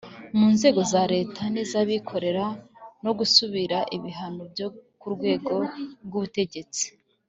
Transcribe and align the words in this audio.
mu 0.37 0.47
nzego 0.53 0.79
za 0.91 1.03
Leta 1.13 1.41
n 1.53 1.55
iz 1.63 1.71
abikorera 1.81 2.45
no 3.03 3.11
gusabira 3.19 3.77
ibihano 3.95 4.41
byo 4.51 4.67
mu 4.99 5.07
rwego 5.15 5.53
rw 6.05 6.13
ubutegetsi 6.17 6.85